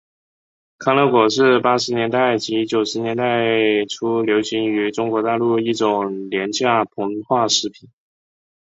[0.79, 7.87] 康乐果是八十年代及九十年代初流行于中国大陆一种廉价膨化食品。